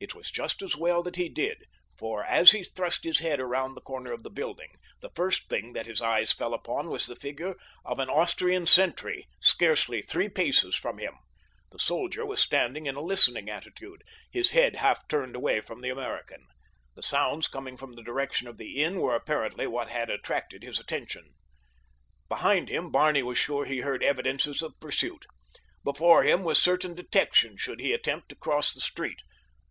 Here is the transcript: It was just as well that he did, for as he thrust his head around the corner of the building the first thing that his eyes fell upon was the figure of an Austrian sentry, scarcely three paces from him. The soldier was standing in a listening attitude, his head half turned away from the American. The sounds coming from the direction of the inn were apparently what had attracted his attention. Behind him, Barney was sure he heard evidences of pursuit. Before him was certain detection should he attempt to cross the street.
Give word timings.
It 0.00 0.14
was 0.14 0.30
just 0.30 0.62
as 0.62 0.76
well 0.76 1.02
that 1.02 1.16
he 1.16 1.28
did, 1.28 1.64
for 1.96 2.22
as 2.22 2.52
he 2.52 2.62
thrust 2.62 3.02
his 3.02 3.18
head 3.18 3.40
around 3.40 3.74
the 3.74 3.80
corner 3.80 4.12
of 4.12 4.22
the 4.22 4.30
building 4.30 4.76
the 5.00 5.10
first 5.16 5.48
thing 5.48 5.72
that 5.72 5.86
his 5.86 6.00
eyes 6.00 6.30
fell 6.30 6.54
upon 6.54 6.88
was 6.88 7.06
the 7.08 7.16
figure 7.16 7.56
of 7.84 7.98
an 7.98 8.08
Austrian 8.08 8.64
sentry, 8.64 9.26
scarcely 9.40 10.00
three 10.00 10.28
paces 10.28 10.76
from 10.76 10.98
him. 10.98 11.14
The 11.72 11.80
soldier 11.80 12.24
was 12.24 12.38
standing 12.40 12.86
in 12.86 12.94
a 12.94 13.00
listening 13.00 13.50
attitude, 13.50 14.04
his 14.30 14.52
head 14.52 14.76
half 14.76 15.08
turned 15.08 15.34
away 15.34 15.60
from 15.60 15.80
the 15.80 15.90
American. 15.90 16.46
The 16.94 17.02
sounds 17.02 17.48
coming 17.48 17.76
from 17.76 17.94
the 17.94 18.02
direction 18.04 18.46
of 18.46 18.56
the 18.56 18.80
inn 18.80 19.00
were 19.00 19.16
apparently 19.16 19.66
what 19.66 19.88
had 19.88 20.10
attracted 20.10 20.62
his 20.62 20.78
attention. 20.78 21.34
Behind 22.28 22.68
him, 22.68 22.92
Barney 22.92 23.24
was 23.24 23.36
sure 23.36 23.64
he 23.64 23.80
heard 23.80 24.04
evidences 24.04 24.62
of 24.62 24.78
pursuit. 24.78 25.26
Before 25.82 26.22
him 26.22 26.44
was 26.44 26.62
certain 26.62 26.94
detection 26.94 27.56
should 27.56 27.80
he 27.80 27.92
attempt 27.92 28.28
to 28.28 28.36
cross 28.36 28.72
the 28.72 28.80
street. 28.80 29.22